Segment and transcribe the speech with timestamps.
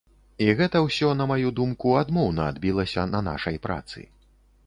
[0.43, 3.99] І гэта ўсё, на маю думку, адмоўна адбілася на нашай працы.